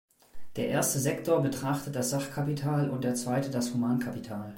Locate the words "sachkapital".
2.09-2.89